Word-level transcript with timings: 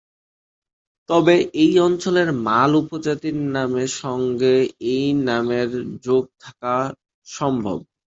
তবে 1.09 1.35
এই 1.61 1.73
অঞ্চলের 1.79 2.29
মাল 2.47 2.71
উপজাতির 2.81 3.37
নামের 3.55 3.91
সঙ্গে 4.01 4.55
এই 4.93 5.05
নামের 5.27 5.69
যোগ 6.03 6.23
থাকা 6.39 6.75
সম্ভব। 7.27 7.77